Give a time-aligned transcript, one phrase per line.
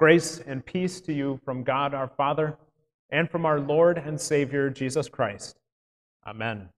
[0.00, 2.56] Grace and peace to you from God our Father
[3.10, 5.58] and from our Lord and Savior Jesus Christ.
[6.26, 6.70] Amen.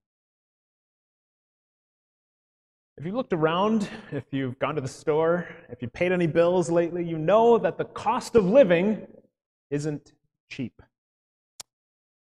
[2.98, 6.68] If you looked around, if you've gone to the store, if you paid any bills
[6.68, 9.06] lately, you know that the cost of living
[9.70, 10.14] isn't
[10.50, 10.82] cheap.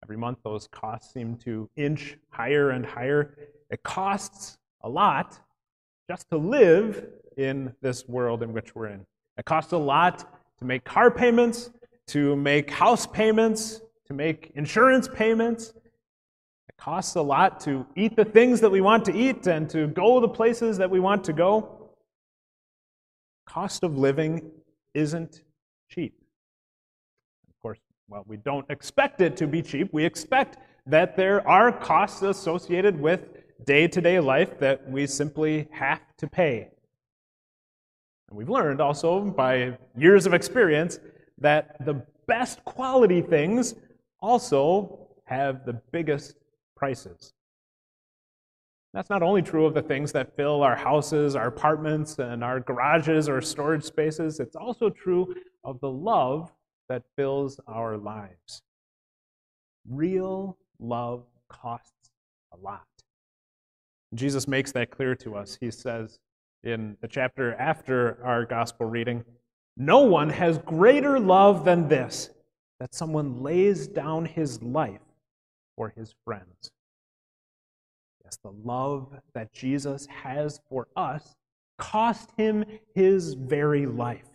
[0.06, 3.38] Every month, those costs seem to inch higher and higher.
[3.70, 5.38] It costs a lot
[6.10, 9.06] just to live in this world in which we're in.
[9.38, 11.70] It costs a lot to make car payments,
[12.08, 15.74] to make house payments, to make insurance payments.
[16.70, 19.88] It costs a lot to eat the things that we want to eat and to
[19.88, 21.92] go the places that we want to go.
[23.46, 24.52] Cost of living
[24.94, 25.44] isn't
[25.90, 26.14] cheap.
[27.50, 29.94] Of course, well, we don't expect it to be cheap.
[29.94, 33.28] We expect that there are costs associated with
[33.66, 36.70] day to day life that we simply have to pay.
[38.30, 41.00] And we've learned also by years of experience
[41.38, 43.76] that the best quality things
[44.20, 46.36] also have the biggest
[46.76, 47.34] prices.
[48.94, 52.60] That's not only true of the things that fill our houses, our apartments, and our
[52.60, 56.52] garages or storage spaces, it's also true of the love
[56.90, 58.62] that fills our lives.
[59.88, 62.12] Real love costs
[62.54, 62.88] a lot.
[64.14, 65.58] Jesus makes that clear to us.
[65.60, 66.20] He says
[66.68, 69.24] in the chapter after our gospel reading,
[69.78, 72.30] No one has greater love than this,
[72.80, 75.02] that someone lays down his life
[75.76, 76.72] for his friends.
[78.24, 81.36] Yes, the love that Jesus has for us
[81.78, 84.28] cost him his very life.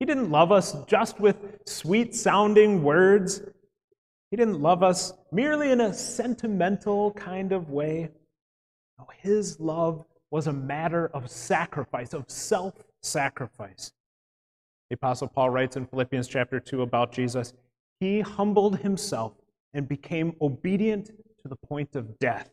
[0.00, 3.42] He didn't love us just with sweet sounding words.
[4.30, 8.10] He didn't love us merely in a sentimental kind of way.
[8.98, 13.92] No, his love was a matter of sacrifice, of self sacrifice.
[14.90, 17.52] The Apostle Paul writes in Philippians chapter 2 about Jesus
[18.00, 19.32] He humbled himself
[19.74, 21.10] and became obedient
[21.42, 22.50] to the point of death,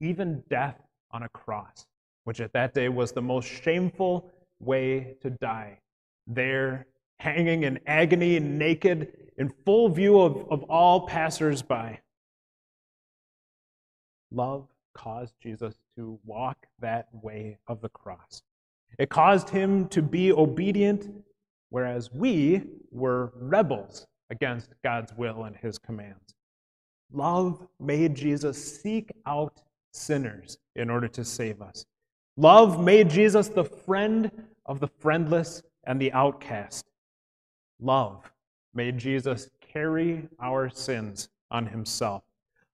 [0.00, 0.80] even death
[1.10, 1.86] on a cross,
[2.24, 4.30] which at that day was the most shameful
[4.60, 5.78] way to die.
[6.26, 6.86] There,
[7.18, 11.98] hanging in agony, and naked, in full view of, of all passersby.
[14.30, 18.42] Love caused Jesus to walk that way of the cross.
[18.98, 21.10] It caused him to be obedient,
[21.70, 26.34] whereas we were rebels against God's will and his commands.
[27.12, 29.60] Love made Jesus seek out
[29.92, 31.84] sinners in order to save us.
[32.36, 34.30] Love made Jesus the friend
[34.64, 36.86] of the friendless and the outcast.
[37.80, 38.30] Love
[38.74, 42.22] made Jesus carry our sins on himself.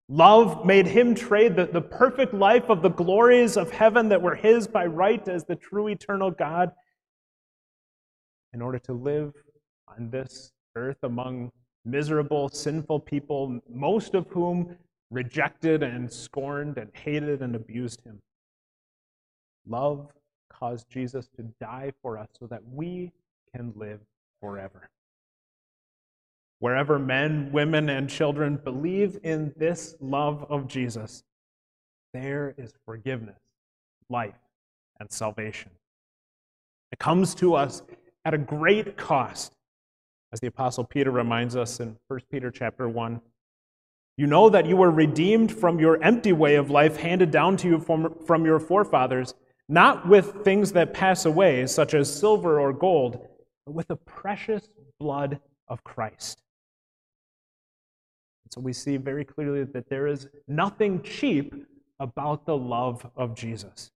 [0.09, 4.37] Love made him trade the, the perfect life of the glories of heaven that were
[4.37, 6.71] his by right as the true eternal God
[8.53, 9.33] in order to live
[9.89, 11.51] on this earth among
[11.85, 14.77] miserable, sinful people, most of whom
[15.11, 18.21] rejected and scorned and hated and abused him.
[19.67, 20.09] Love
[20.49, 23.13] caused Jesus to die for us so that we
[23.55, 24.01] can live
[24.41, 24.89] forever.
[26.67, 31.23] Wherever men, women, and children believe in this love of Jesus,
[32.13, 33.39] there is forgiveness,
[34.11, 34.35] life,
[34.99, 35.71] and salvation.
[36.91, 37.83] It comes to us
[38.25, 39.55] at a great cost,
[40.33, 43.21] as the apostle Peter reminds us in 1 Peter chapter 1.
[44.17, 47.69] You know that you were redeemed from your empty way of life handed down to
[47.69, 49.35] you from, from your forefathers,
[49.69, 53.25] not with things that pass away, such as silver or gold,
[53.65, 55.39] but with the precious blood
[55.69, 56.43] of Christ
[58.57, 61.55] so we see very clearly that there is nothing cheap
[62.01, 63.91] about the love of Jesus.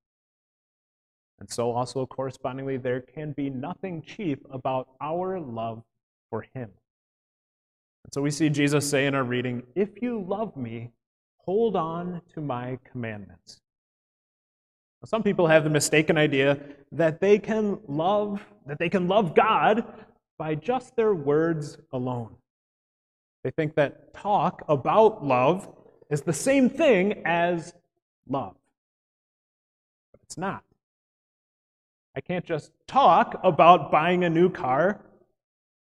[1.39, 5.83] And so, also correspondingly, there can be nothing cheap about our love
[6.29, 6.69] for Him.
[8.05, 10.91] And so we see Jesus say in our reading, If you love me,
[11.39, 13.63] hold on to my commandments.
[15.01, 16.59] Now, some people have the mistaken idea
[16.93, 19.85] that they can love, that they can love God
[20.39, 22.37] by just their words alone.
[23.43, 25.69] They think that talk about love
[26.11, 27.73] is the same thing as
[28.29, 28.57] love.
[30.13, 30.65] But it's not.
[32.17, 35.01] I can't just talk about buying a new car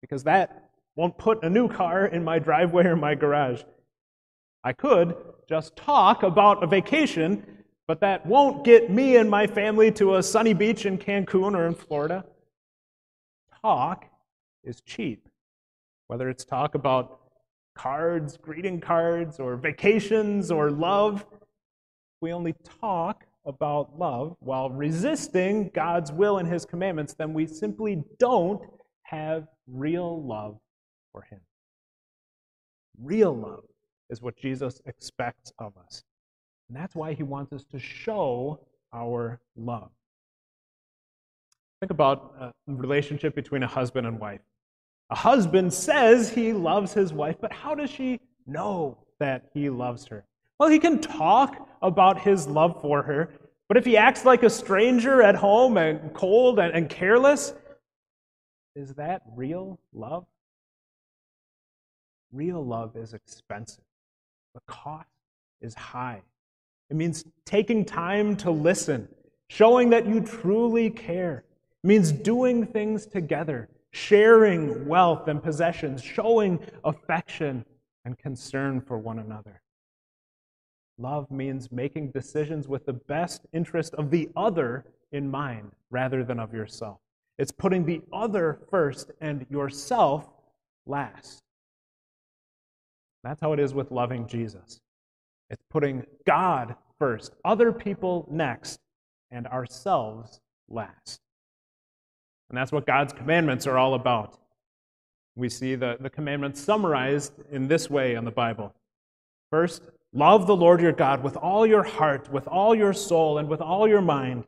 [0.00, 3.62] because that won't put a new car in my driveway or my garage.
[4.64, 5.16] I could
[5.48, 10.22] just talk about a vacation, but that won't get me and my family to a
[10.22, 12.24] sunny beach in Cancun or in Florida.
[13.62, 14.06] Talk
[14.64, 15.28] is cheap.
[16.08, 17.17] Whether it's talk about
[17.78, 21.24] cards, greeting cards, or vacations, or love.
[22.20, 28.02] We only talk about love while resisting God's will and His commandments, then we simply
[28.18, 28.60] don't
[29.04, 30.58] have real love
[31.12, 31.40] for Him.
[33.00, 33.64] Real love
[34.10, 36.02] is what Jesus expects of us.
[36.68, 38.60] And that's why He wants us to show
[38.92, 39.90] our love.
[41.80, 44.40] Think about a relationship between a husband and wife.
[45.10, 50.06] A husband says he loves his wife, but how does she know that he loves
[50.06, 50.24] her?
[50.58, 53.30] Well, he can talk about his love for her,
[53.68, 57.54] but if he acts like a stranger at home and cold and, and careless,
[58.74, 60.26] is that real love?
[62.32, 63.84] Real love is expensive.
[64.54, 65.08] The cost
[65.60, 66.22] is high.
[66.90, 69.08] It means taking time to listen,
[69.48, 71.44] showing that you truly care.
[71.82, 77.64] It means doing things together, sharing wealth and possessions, showing affection
[78.04, 79.60] and concern for one another.
[80.98, 86.38] Love means making decisions with the best interest of the other in mind rather than
[86.38, 86.98] of yourself.
[87.38, 90.28] It's putting the other first and yourself
[90.86, 91.42] last.
[93.22, 94.80] That's how it is with loving Jesus.
[95.50, 98.80] It's putting God first, other people next,
[99.30, 101.20] and ourselves last.
[102.48, 104.38] And that's what God's commandments are all about.
[105.36, 108.74] We see the, the commandments summarized in this way in the Bible.
[109.50, 113.48] First, love the Lord your God with all your heart, with all your soul, and
[113.48, 114.44] with all your mind.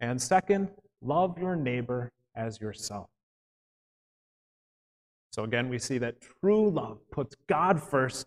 [0.00, 0.70] And second,
[1.02, 3.08] love your neighbor as yourself.
[5.32, 8.26] So again, we see that true love puts God first,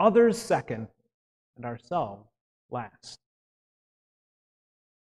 [0.00, 0.88] others second,
[1.56, 2.26] and ourselves
[2.70, 3.18] last.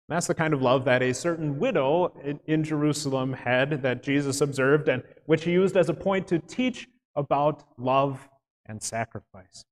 [0.09, 2.11] That's the kind of love that a certain widow
[2.47, 6.87] in Jerusalem had that Jesus observed and which he used as a point to teach
[7.15, 8.27] about love
[8.65, 9.65] and sacrifice.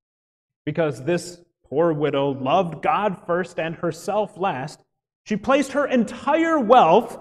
[0.63, 4.83] Because this poor widow loved God first and herself last,
[5.23, 7.17] she placed her entire wealth,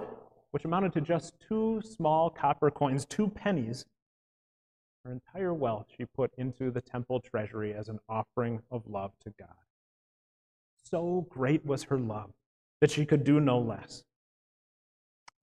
[0.50, 3.86] which amounted to just two small copper coins, two pennies,
[5.06, 9.32] her entire wealth she put into the temple treasury as an offering of love to
[9.38, 9.48] God.
[10.84, 12.30] So great was her love
[12.80, 14.04] that she could do no less.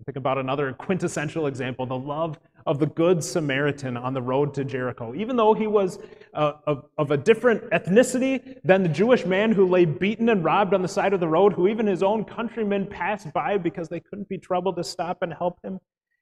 [0.05, 4.65] Think about another quintessential example the love of the Good Samaritan on the road to
[4.65, 5.13] Jericho.
[5.15, 5.99] Even though he was
[6.33, 10.73] uh, of, of a different ethnicity than the Jewish man who lay beaten and robbed
[10.73, 13.99] on the side of the road, who even his own countrymen passed by because they
[13.99, 15.79] couldn't be troubled to stop and help him,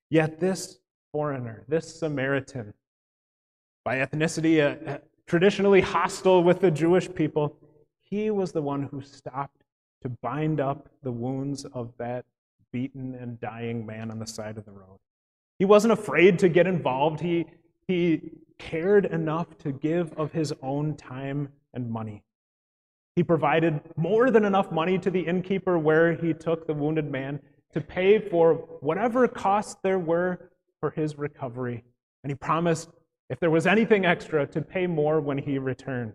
[0.10, 0.78] yet this
[1.12, 2.74] foreigner, this Samaritan,
[3.84, 4.98] by ethnicity uh, uh
[5.28, 7.58] traditionally hostile with the Jewish people,
[8.02, 9.61] he was the one who stopped
[10.02, 12.26] to bind up the wounds of that
[12.72, 15.00] beaten and dying man on the side of the road.
[15.60, 17.20] He wasn't afraid to get involved.
[17.20, 17.46] He,
[17.88, 22.24] he cared enough to give of his own time and money.
[23.16, 27.40] He provided more than enough money to the innkeeper where he took the wounded man
[27.74, 31.84] to pay for whatever costs there were for his recovery.
[32.24, 32.90] And he promised,
[33.30, 36.14] if there was anything extra, to pay more when he returned.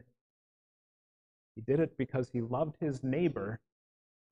[1.54, 3.60] He did it because he loved his neighbor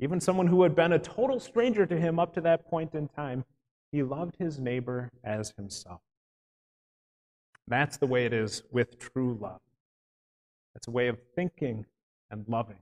[0.05, 3.09] even someone who had been a total stranger to him up to that point in
[3.09, 3.43] time,
[3.91, 6.03] he loved his neighbor as himself.
[7.67, 9.61] That's the way it is with true love.
[10.75, 11.87] It's a way of thinking
[12.31, 12.81] and loving.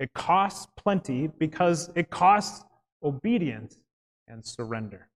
[0.00, 2.64] It costs plenty because it costs
[3.00, 3.78] obedience
[4.26, 5.08] and surrender.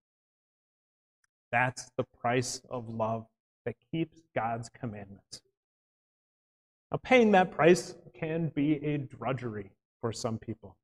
[1.50, 3.26] That's the price of love
[3.64, 5.40] that keeps God's commandments.
[6.92, 10.76] Now, paying that price can be a drudgery for some people.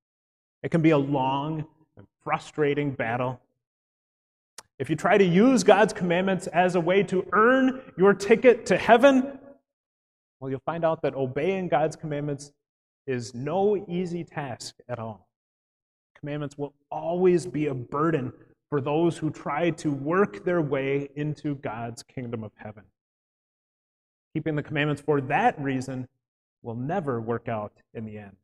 [0.65, 1.67] It can be a long
[1.99, 3.39] and frustrating battle.
[4.79, 8.79] If you try to use God's commandments as a way to earn your ticket to
[8.79, 9.39] heaven,
[10.41, 12.53] well, you'll find out that obeying God's commandments
[13.07, 15.29] is no easy task at all.
[16.19, 18.33] Commandments will always be a burden
[18.71, 22.85] for those who try to work their way into God's kingdom of heaven.
[24.33, 26.09] Keeping the commandments for that reason
[26.63, 28.37] will never work out in the end.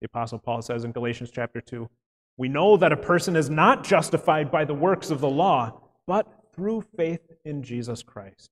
[0.00, 1.88] The Apostle Paul says in Galatians chapter 2
[2.36, 6.26] We know that a person is not justified by the works of the law, but
[6.54, 8.50] through faith in Jesus Christ.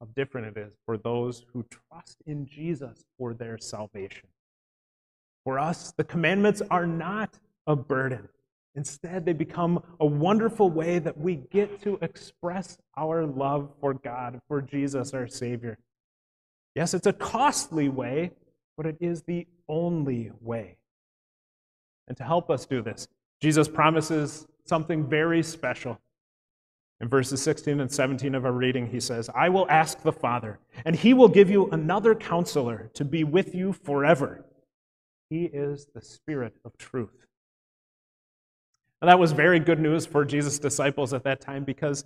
[0.00, 4.28] How different it is for those who trust in Jesus for their salvation.
[5.44, 8.28] For us, the commandments are not a burden.
[8.74, 14.40] Instead, they become a wonderful way that we get to express our love for God,
[14.48, 15.78] for Jesus, our Savior.
[16.74, 18.32] Yes, it's a costly way,
[18.76, 20.76] but it is the only way.
[22.08, 23.08] And to help us do this,
[23.40, 25.98] Jesus promises something very special.
[27.00, 30.60] In verses 16 and 17 of our reading, he says, I will ask the Father,
[30.84, 34.44] and he will give you another counselor to be with you forever.
[35.28, 37.26] He is the Spirit of truth.
[39.00, 42.04] And that was very good news for Jesus' disciples at that time because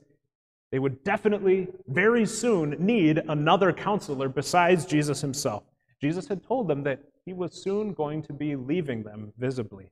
[0.73, 5.65] they would definitely very soon need another counselor besides Jesus himself.
[6.01, 9.91] Jesus had told them that he was soon going to be leaving them visibly.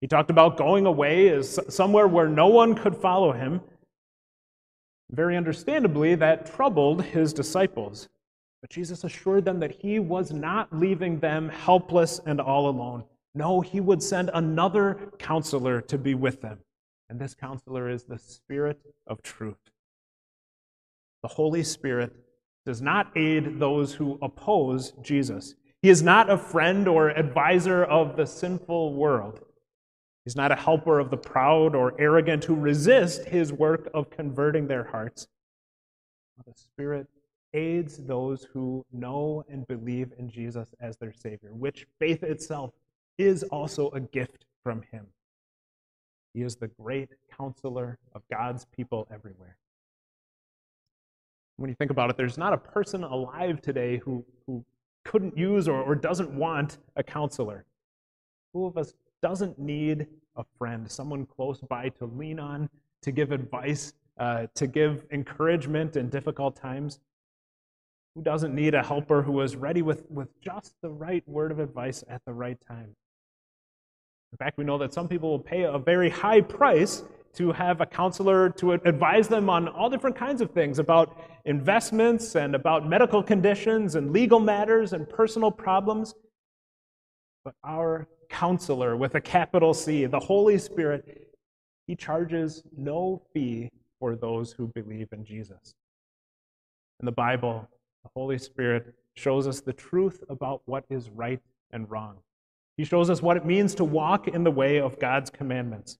[0.00, 3.60] He talked about going away as somewhere where no one could follow him.
[5.10, 8.08] Very understandably, that troubled his disciples.
[8.60, 13.04] But Jesus assured them that he was not leaving them helpless and all alone.
[13.34, 16.58] No, he would send another counselor to be with them.
[17.08, 19.70] And this counselor is the Spirit of truth.
[21.22, 22.12] The Holy Spirit
[22.64, 25.54] does not aid those who oppose Jesus.
[25.82, 29.40] He is not a friend or advisor of the sinful world.
[30.24, 34.68] He's not a helper of the proud or arrogant who resist his work of converting
[34.68, 35.26] their hearts.
[36.46, 37.08] The Spirit
[37.54, 42.72] aids those who know and believe in Jesus as their Savior, which faith itself
[43.18, 45.06] is also a gift from Him.
[46.34, 49.56] He is the great counselor of God's people everywhere.
[51.62, 54.64] When you think about it, there's not a person alive today who, who
[55.04, 57.66] couldn't use or, or doesn't want a counselor.
[58.52, 62.68] Who of us doesn't need a friend, someone close by to lean on,
[63.02, 66.98] to give advice, uh, to give encouragement in difficult times?
[68.16, 71.60] Who doesn't need a helper who is ready with, with just the right word of
[71.60, 72.96] advice at the right time?
[74.32, 77.04] In fact, we know that some people will pay a very high price
[77.34, 82.36] to have a counselor to advise them on all different kinds of things about investments
[82.36, 86.14] and about medical conditions and legal matters and personal problems.
[87.44, 91.28] But our counselor with a capital C, the Holy Spirit,
[91.86, 95.74] he charges no fee for those who believe in Jesus.
[97.00, 97.68] In the Bible,
[98.04, 101.40] the Holy Spirit shows us the truth about what is right
[101.72, 102.18] and wrong.
[102.76, 105.98] He shows us what it means to walk in the way of God's commandments.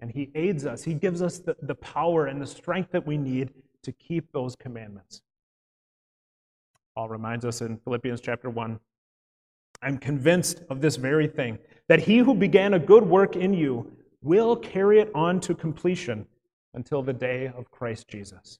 [0.00, 3.16] And He aids us, He gives us the, the power and the strength that we
[3.16, 3.50] need
[3.82, 5.22] to keep those commandments.
[6.94, 8.78] Paul reminds us in Philippians chapter 1
[9.82, 11.58] I'm convinced of this very thing,
[11.88, 16.26] that he who began a good work in you will carry it on to completion
[16.72, 18.58] until the day of Christ Jesus.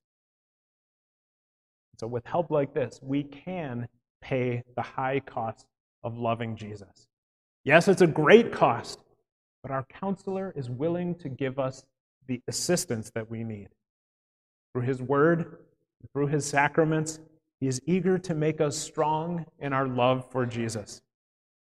[1.99, 3.88] So, with help like this, we can
[4.21, 5.67] pay the high cost
[6.03, 7.09] of loving Jesus.
[7.64, 8.99] Yes, it's a great cost,
[9.64, 11.87] but our counselor is willing to give us
[12.28, 13.68] the assistance that we need.
[14.73, 15.56] Through his word,
[16.12, 17.18] through his sacraments,
[17.61, 21.00] he is eager to make us strong in our love for Jesus.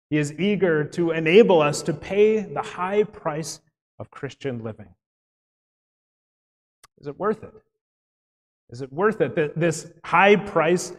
[0.09, 3.61] He is eager to enable us to pay the high price
[3.99, 4.95] of Christian living.
[7.03, 7.53] Is it worth it?
[8.71, 10.95] Is it worth it, this high price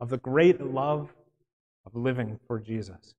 [0.00, 1.14] of the great love
[1.86, 3.14] of living for Jesus?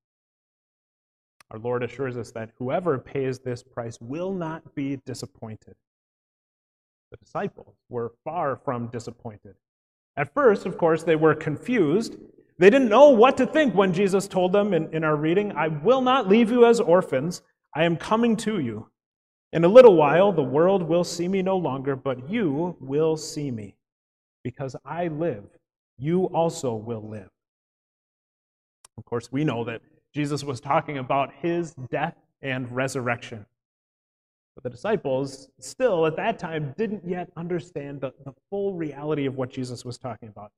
[1.52, 5.75] Our Lord assures us that whoever pays this price will not be disappointed.
[7.12, 9.56] The disciples were far from disappointed.
[10.18, 12.18] At first, of course, they were confused.
[12.58, 15.68] They didn't know what to think when Jesus told them in, in our reading, I
[15.68, 17.42] will not leave you as orphans,
[17.75, 18.90] I am coming to you.
[19.54, 23.52] In a little while, the world will see me no longer, but you will see
[23.52, 23.75] me.
[24.44, 25.46] Because I live,
[25.98, 27.30] you also will live.
[28.98, 29.82] Of course, we know that
[30.15, 33.45] Jesus was talking about his death and resurrection.
[34.55, 39.36] But the disciples, still at that time, didn't yet understand the, the full reality of
[39.36, 40.53] what Jesus was talking about.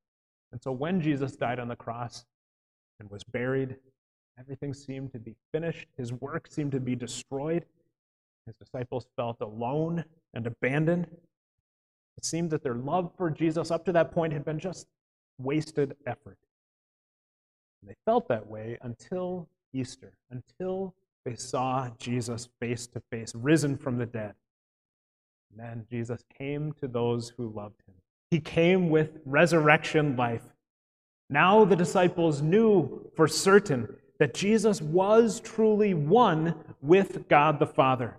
[0.52, 2.24] And so when Jesus died on the cross
[3.00, 3.78] and was buried,
[4.40, 5.88] everything seemed to be finished.
[5.98, 7.66] His work seemed to be destroyed.
[8.46, 11.08] His disciples felt alone and abandoned.
[12.16, 14.86] It seemed that their love for Jesus up to that point had been just
[15.40, 16.38] wasted effort.
[17.82, 23.78] And they felt that way until Easter, until they saw Jesus face to face, risen
[23.78, 24.34] from the dead.
[25.52, 27.96] And then Jesus came to those who loved him.
[28.32, 30.44] He came with resurrection life.
[31.30, 33.88] Now the disciples knew for certain
[34.20, 38.18] that Jesus was truly one with God the Father.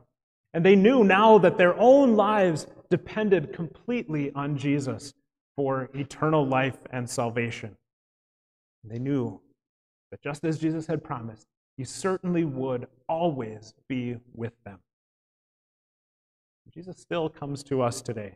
[0.55, 5.12] And they knew now that their own lives depended completely on Jesus
[5.57, 7.77] for eternal life and salvation.
[8.85, 9.41] They knew
[10.11, 11.47] that just as Jesus had promised,
[11.77, 14.79] he certainly would always be with them.
[16.73, 18.35] Jesus still comes to us today.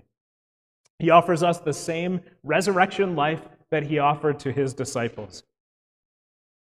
[0.99, 5.43] He offers us the same resurrection life that he offered to his disciples.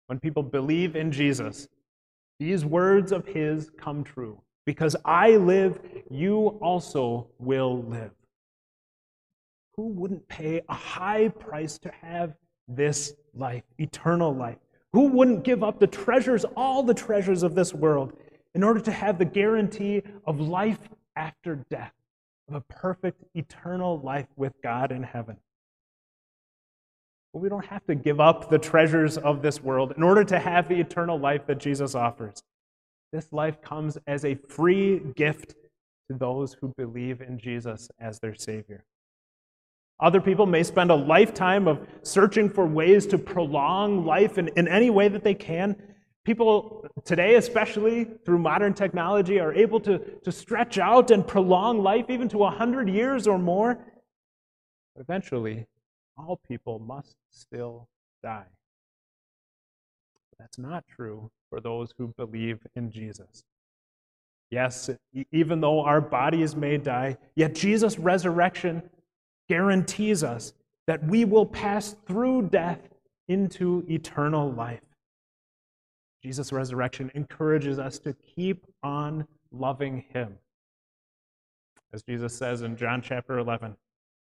[0.08, 1.68] When people believe in Jesus,
[2.40, 4.42] these words of his come true.
[4.66, 8.12] Because I live, you also will live.
[9.76, 12.36] Who wouldn't pay a high price to have
[12.68, 14.58] this life, eternal life?
[14.98, 18.14] Who wouldn't give up the treasures, all the treasures of this world,
[18.56, 20.80] in order to have the guarantee of life
[21.16, 21.94] after death,
[22.50, 25.38] of a perfect eternal life with God in heaven.
[27.32, 30.40] But we don't have to give up the treasures of this world in order to
[30.40, 32.42] have the eternal life that Jesus offers.
[33.14, 35.54] This life comes as a free gift
[36.10, 38.84] to those who believe in Jesus as their Savior.
[40.00, 44.68] Other people may spend a lifetime of searching for ways to prolong life in, in
[44.68, 45.76] any way that they can.
[46.24, 52.06] People today, especially through modern technology, are able to, to stretch out and prolong life
[52.10, 53.80] even to 100 years or more.
[54.96, 55.66] But eventually,
[56.16, 57.88] all people must still
[58.22, 58.48] die.
[60.38, 63.44] That's not true for those who believe in Jesus.
[64.52, 64.90] Yes,
[65.32, 68.84] even though our bodies may die, yet Jesus' resurrection
[69.50, 70.54] guarantees us
[70.88, 72.80] that we will pass through death
[73.28, 74.82] into eternal life.
[76.24, 80.38] Jesus' resurrection encourages us to keep on loving him.
[81.94, 83.76] As Jesus says in John chapter 11,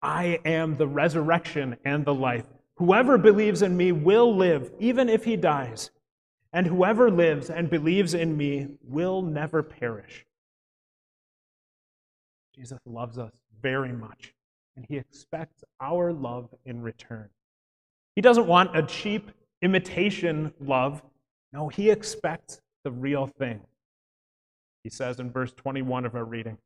[0.01, 2.45] I am the resurrection and the life.
[2.77, 5.91] Whoever believes in me will live, even if he dies.
[6.51, 10.25] And whoever lives and believes in me will never perish.
[12.55, 14.33] Jesus loves us very much
[14.75, 17.29] and he expects our love in return.
[18.15, 21.01] He doesn't want a cheap imitation love.
[21.53, 23.61] No, he expects the real thing.
[24.83, 26.57] He says in verse 21 of our reading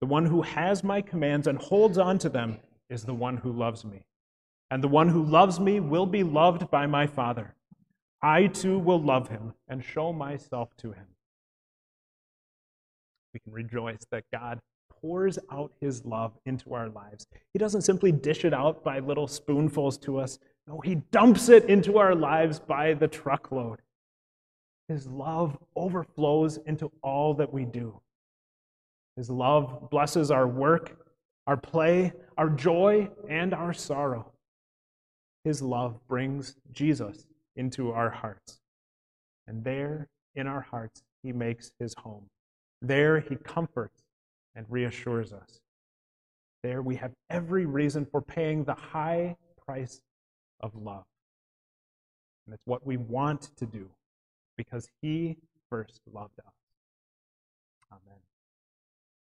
[0.00, 2.58] The one who has my commands and holds on to them
[2.90, 4.04] is the one who loves me.
[4.70, 7.54] And the one who loves me will be loved by my Father.
[8.20, 11.06] I too will love him and show myself to him.
[13.32, 14.60] We can rejoice that God
[15.00, 17.26] pours out his love into our lives.
[17.52, 20.38] He doesn't simply dish it out by little spoonfuls to us.
[20.66, 23.80] No, he dumps it into our lives by the truckload.
[24.88, 28.00] His love overflows into all that we do.
[29.16, 31.06] His love blesses our work,
[31.46, 34.32] our play, our joy, and our sorrow.
[35.44, 38.60] His love brings Jesus into our hearts.
[39.46, 42.26] And there in our hearts, he makes his home.
[42.80, 44.04] There he comforts
[44.58, 45.60] and reassures us.
[46.64, 50.02] There we have every reason for paying the high price
[50.60, 51.04] of love.
[52.44, 53.88] And it's what we want to do
[54.56, 55.36] because He
[55.70, 56.52] first loved us.